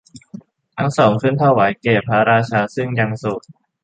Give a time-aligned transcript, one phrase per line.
[0.77, 3.41] ทั้งสองขึ้นถวายแก่พระราชาซึ่งยังโสด